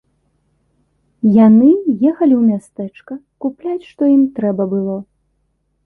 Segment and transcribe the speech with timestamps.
[1.47, 1.69] Яны
[2.11, 3.13] ехалі ў мястэчка
[3.47, 4.97] купляць што ім трэба было.